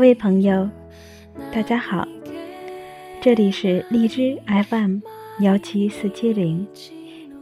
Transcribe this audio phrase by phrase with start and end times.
[0.00, 0.66] 各位朋友，
[1.52, 2.08] 大家好，
[3.20, 5.00] 这里是荔枝 FM
[5.40, 6.66] 幺七四七零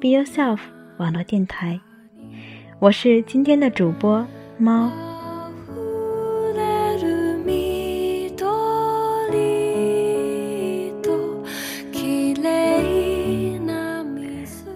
[0.00, 0.58] ，Be Yourself
[0.96, 1.78] 网络电台，
[2.80, 4.26] 我是今天的主播
[4.58, 4.90] 猫。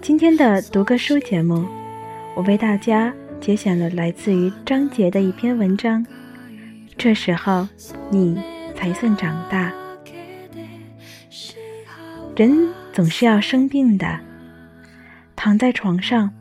[0.01, 1.65] 今天的读个书节目，
[2.33, 6.05] 我为大家节选了来自于张杰的一篇文章。
[7.03, 7.67] 这时候，
[8.09, 8.41] 你
[8.77, 9.73] 才算长大。
[12.33, 14.21] 人总是要生病的，
[15.35, 16.31] 躺在床上，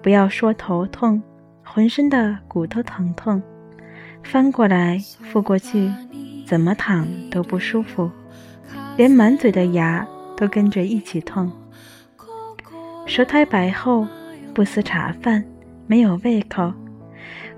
[0.00, 1.22] 不要说头痛，
[1.62, 3.42] 浑身的骨头疼痛，
[4.22, 4.98] 翻过来
[5.30, 5.92] 覆过去，
[6.46, 8.10] 怎么躺都不舒服，
[8.96, 11.52] 连满嘴的牙都跟着一起痛。
[13.04, 14.08] 舌苔白厚，
[14.54, 15.44] 不思茶饭，
[15.86, 16.72] 没有胃口，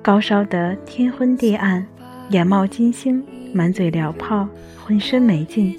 [0.03, 1.87] 高烧得天昏地暗，
[2.33, 4.49] 眼冒金星，满嘴燎泡，
[4.83, 5.77] 浑身没劲。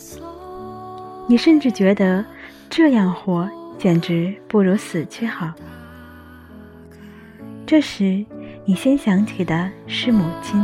[1.25, 2.23] 你甚至觉得
[2.69, 5.51] 这样活简直不如死去好。
[7.65, 8.23] 这时，
[8.65, 10.63] 你先想起的是母亲。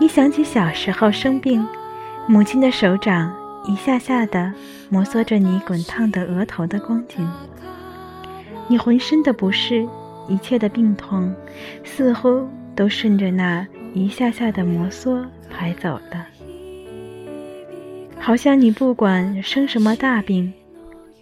[0.00, 1.64] 你想起小时候生病，
[2.26, 3.32] 母亲的手掌
[3.68, 4.52] 一下下的
[4.88, 7.24] 摩挲着你滚烫的额头的光景。
[8.66, 9.86] 你浑身的不适，
[10.26, 11.32] 一切的病痛，
[11.84, 16.26] 似乎都顺着那一下下的摩挲排走了。
[18.18, 20.52] 好像你不管生什么大病，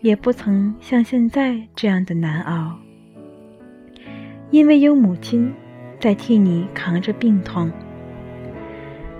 [0.00, 2.76] 也不曾像现在这样的难熬，
[4.50, 5.52] 因为有母亲
[6.00, 7.70] 在替你扛着病痛。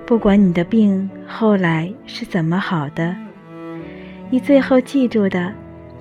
[0.07, 3.17] 不管你的病后来是怎么好的，
[4.31, 5.53] 你最后记住的，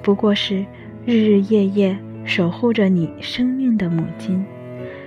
[0.02, 0.66] 不过是
[1.06, 1.97] 日日夜夜。
[2.25, 4.46] 守护着你生命的母亲，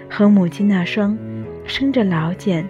[0.08, 1.18] 和母亲那双
[1.66, 2.66] 生着老茧，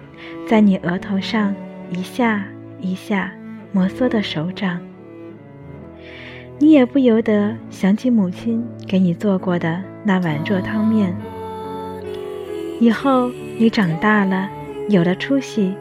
[0.46, 1.54] 在你额头上
[1.90, 2.44] 一下
[2.80, 3.32] 一下
[3.72, 4.80] 摩挲的手掌，
[6.58, 11.16] 你也不由得想起母亲给你做过的那碗热汤面。
[12.80, 14.48] 以后你长大了，
[14.88, 15.74] 有了出息，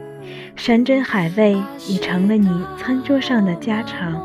[0.56, 4.22] 山珍海味已成了你餐桌上的家常，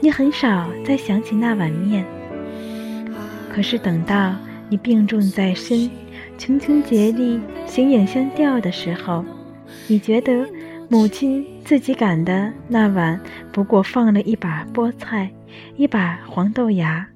[0.00, 2.04] 你很少再想起那碗面。
[3.52, 4.34] 可是等到
[4.68, 5.90] 你病重在身，
[6.40, 9.22] 穷穷竭力，形影相吊的时候，
[9.86, 10.48] 你觉得
[10.88, 13.20] 母亲自己擀的那碗
[13.52, 15.30] 不过放了一把菠菜，
[15.76, 17.06] 一把黄豆芽，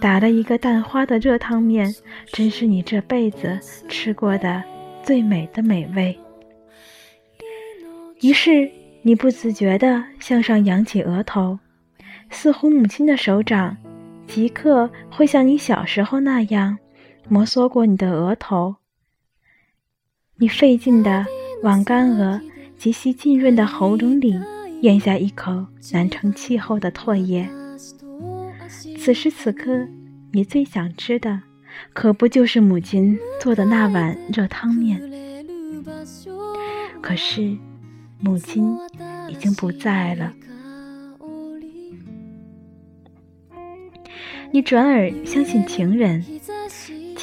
[0.00, 1.92] 打了一个蛋花的热汤面，
[2.26, 3.58] 真是你这辈子
[3.88, 4.62] 吃过的
[5.02, 6.16] 最美的美味。
[8.20, 8.70] 于是
[9.02, 11.58] 你不自觉地向上扬起额头，
[12.30, 13.76] 似乎母亲的手掌。
[14.28, 16.78] 即刻会像你小时候那样，
[17.28, 18.76] 摩挲过你的额头。
[20.36, 21.26] 你费劲的
[21.62, 22.40] 往干涸、
[22.76, 24.38] 极其浸润的喉咙里
[24.82, 27.48] 咽下一口难成气候的唾液。
[28.98, 29.86] 此时此刻，
[30.32, 31.42] 你最想吃的，
[31.92, 35.00] 可不就是母亲做的那碗热汤面？
[37.00, 37.56] 可是，
[38.20, 38.76] 母亲
[39.28, 40.32] 已经不在了。
[44.50, 46.24] 你转而相信情人，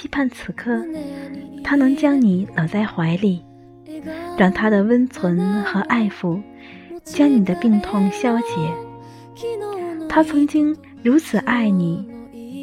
[0.05, 0.85] 期盼此刻
[1.63, 3.43] 他能将你搂在怀里，
[4.37, 6.39] 让他的温存和爱抚
[7.03, 8.45] 将你的病痛消解。
[10.07, 12.07] 他曾经如此爱你，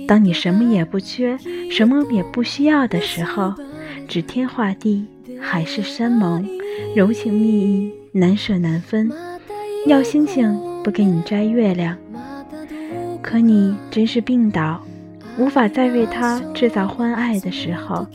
[0.07, 1.37] 当你什么也不缺、
[1.69, 3.53] 什么也不需要的时候，
[4.07, 5.05] 指天画地、
[5.41, 6.49] 海誓山盟、
[6.95, 9.11] 柔情蜜意、难舍难分，
[9.89, 11.99] 要星星不给你摘月亮。
[13.21, 14.81] 可你真是病倒，
[15.39, 18.07] 无法再为他制造欢爱的时候，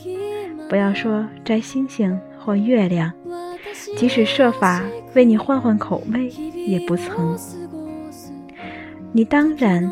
[0.68, 3.12] 不要说摘星星或月亮，
[3.96, 4.82] 即使设法
[5.14, 6.28] 为你换换口味，
[6.66, 7.36] 也不曾。
[9.12, 9.90] 你当然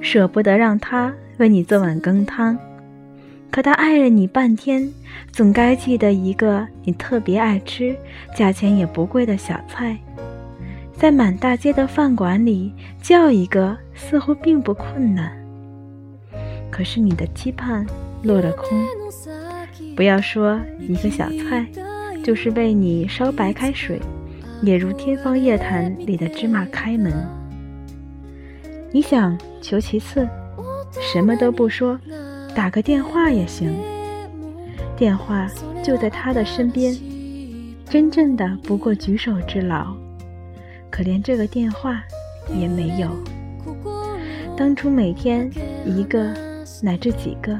[0.00, 2.58] 舍不得让他为你做碗羹汤，
[3.50, 4.92] 可他爱了你半天，
[5.32, 7.96] 总该记得一个你特别爱吃、
[8.36, 9.96] 价钱也不贵的小菜。
[10.92, 15.43] 在满大街的饭馆里叫一个，似乎并不困难。
[16.74, 17.86] 可是你的期盼
[18.24, 18.84] 落了空。
[19.94, 21.64] 不要说一个小菜，
[22.24, 24.00] 就是为你烧白开水，
[24.60, 27.12] 也如天方夜谭里的芝麻开门。
[28.90, 30.28] 你想求其次，
[31.00, 31.96] 什么都不说，
[32.56, 33.72] 打个电话也行。
[34.96, 35.48] 电话
[35.80, 36.92] 就在他的身边，
[37.88, 39.94] 真正的不过举手之劳。
[40.90, 42.02] 可连这个电话
[42.52, 43.08] 也没有。
[44.56, 45.48] 当初每天
[45.84, 46.34] 一个
[46.82, 47.58] 乃至几个，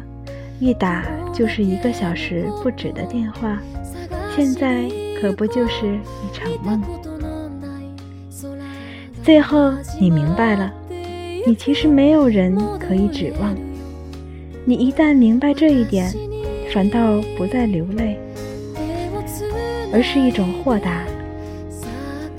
[0.61, 3.59] 一打就是一个小时不止的电话，
[4.37, 4.85] 现在
[5.21, 6.83] 可不就是一场梦？
[9.23, 10.73] 最后，你明白了，
[11.47, 13.55] 你其实没有人可以指望。
[14.67, 16.13] 你一旦明白这一点，
[16.73, 18.19] 反倒不再流泪，
[19.93, 21.03] 而是一种豁达。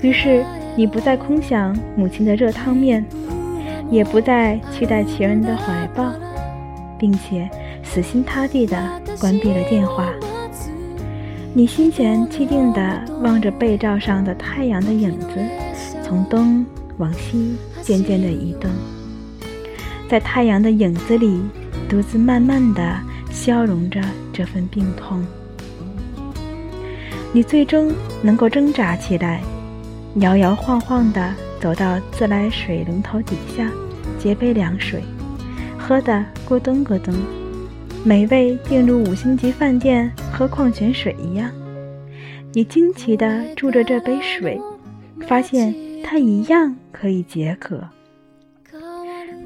[0.00, 0.44] 于是，
[0.76, 3.04] 你不再空想母亲的热汤面，
[3.90, 6.12] 也不再期待情人的怀抱，
[6.98, 7.48] 并且
[7.82, 8.76] 死心塌地地
[9.20, 10.06] 关闭了电话。
[11.54, 15.28] 你心弦气定地望着被罩上的太阳的影子，
[16.02, 16.64] 从东
[16.98, 18.70] 往西渐渐地移动，
[20.08, 21.40] 在太阳的影子里，
[21.88, 22.82] 独自慢慢地
[23.30, 24.00] 消融着
[24.32, 25.24] 这份病痛。
[27.32, 27.90] 你最终
[28.22, 29.40] 能够挣扎起来，
[30.16, 33.70] 摇摇晃晃地走到自来水龙头底下，
[34.18, 35.02] 接杯凉水，
[35.86, 37.14] 喝的咕咚咕咚。
[38.02, 41.48] 美味定如五星级饭店喝矿泉水一样，
[42.52, 44.60] 你惊奇地注着这杯水，
[45.28, 45.72] 发现
[46.02, 47.80] 它一样可以解渴。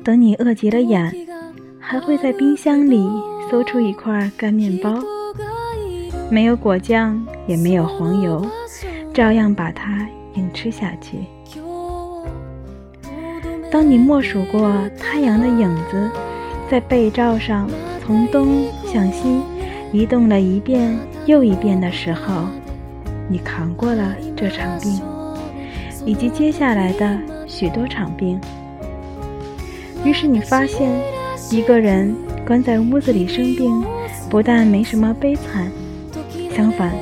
[0.02, 1.14] 等你饿极了眼，
[1.78, 3.06] 还会在冰箱里
[3.50, 4.98] 搜出一块干面包，
[6.30, 8.46] 没有果酱，也没有黄油，
[9.12, 11.18] 照样把它硬吃下去。
[13.70, 16.10] 当你默数过太阳的影子
[16.70, 17.68] 在被罩上。
[18.02, 19.40] 从东向西
[19.92, 22.46] 移动了一遍又一遍的时候，
[23.28, 25.00] 你扛过了这场病，
[26.04, 28.40] 以及接下来的许多场病。
[30.04, 30.90] 于是你发现，
[31.52, 32.12] 一个人
[32.44, 33.84] 关在屋子里生病，
[34.28, 35.70] 不但没什么悲惨，
[36.50, 36.92] 相反，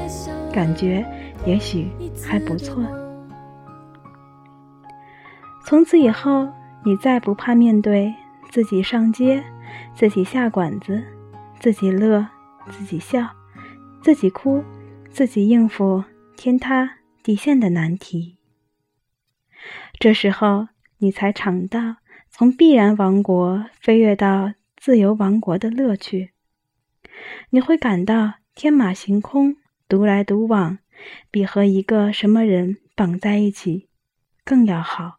[0.52, 1.02] 感觉
[1.46, 1.88] 也许
[2.22, 2.82] 还不错。
[5.64, 6.46] 从此以后，
[6.84, 8.12] 你再不怕面对
[8.50, 9.42] 自己上街。
[9.98, 11.02] 自己下馆子，
[11.58, 12.24] 自己乐，
[12.70, 13.34] 自己笑，
[14.00, 14.62] 自己哭，
[15.10, 16.04] 自己应付
[16.36, 18.36] 天塌地陷的难题。
[19.98, 20.68] 这时候，
[20.98, 21.96] 你才尝到
[22.30, 26.30] 从必然王国飞跃到自由王国的乐趣。
[27.50, 29.56] 你会感到天马行空、
[29.88, 30.78] 独来独往，
[31.28, 33.88] 比和一个什么人绑在一起
[34.44, 35.18] 更要好。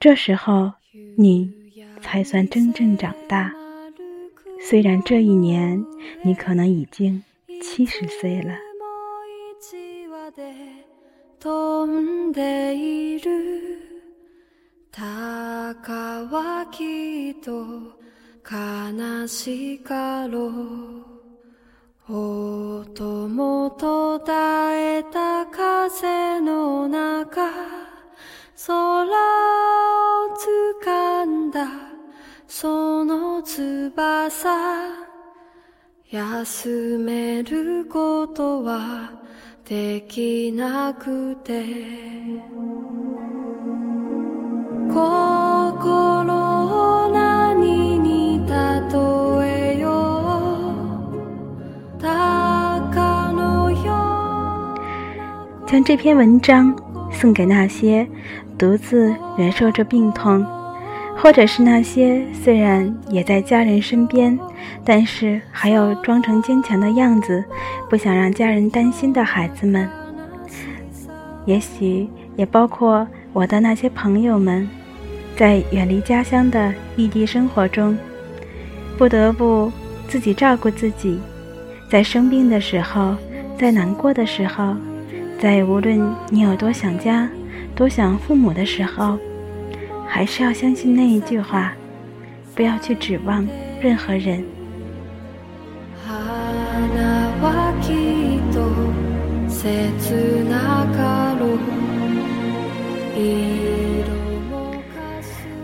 [0.00, 0.72] 这时候，
[1.16, 1.61] 你。
[2.02, 3.52] 才算真正长大。
[4.60, 5.84] 虽然这一年
[6.22, 7.22] 你可能已经
[7.62, 8.54] 七十岁了。
[32.61, 35.07] その翼
[36.09, 39.11] 休めることは
[39.65, 41.65] できなくて
[44.89, 45.03] 心
[47.03, 48.55] を何に例
[49.75, 49.89] えよ
[51.97, 54.77] う鷹のよ
[55.67, 56.73] 将这篇文章
[57.11, 58.07] 送给那些
[58.57, 60.60] 独自忍受着病痛。
[61.22, 64.36] 或者是那些虽然也在家人身边，
[64.84, 67.44] 但是还要装成坚强的样子，
[67.88, 69.88] 不想让家人担心的孩子们，
[71.44, 74.68] 也许也包括我的那些朋友们，
[75.36, 77.96] 在远离家乡的异地生活中，
[78.98, 79.70] 不得不
[80.08, 81.20] 自己照顾自己，
[81.88, 83.14] 在生病的时候，
[83.56, 84.74] 在难过的时候，
[85.38, 87.30] 在无论你有多想家、
[87.76, 89.16] 多想父母的时候。
[90.14, 91.72] 还是要相信那一句话，
[92.54, 93.48] 不要去指望
[93.80, 94.44] 任何人。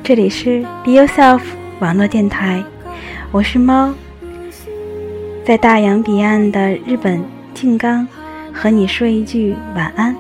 [0.03, 1.43] 这里是 Be Yourself
[1.81, 2.65] 网络电台，
[3.31, 3.93] 我是猫，
[5.45, 8.09] 在大洋彼岸的日本静冈，
[8.51, 10.17] 和你说一句晚安。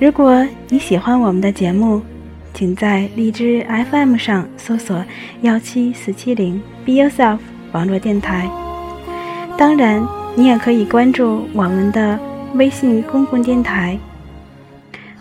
[0.00, 2.00] 如果你喜欢我们的节目，
[2.54, 5.04] 请在荔枝 FM 上搜索
[5.40, 7.38] 幺七四七零 Be Yourself
[7.72, 8.48] 网络电台。
[9.56, 12.16] 当然，你也可以关注我们的
[12.54, 13.98] 微信公共电台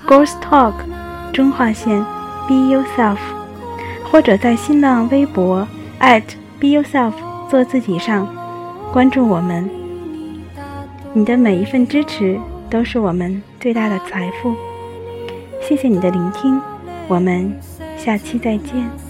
[0.05, 0.73] Girls Talk
[1.33, 1.99] 中划线
[2.47, 3.17] Be Yourself，
[4.11, 5.67] 或者在新浪微博
[6.59, 7.13] @Be Yourself
[7.49, 8.27] 做自己上
[8.93, 9.67] 关注我们。
[11.13, 14.55] 你的每一份支持都是我们最大的财富。
[15.61, 16.59] 谢谢你的聆听，
[17.07, 17.53] 我们
[17.97, 19.06] 下期再见。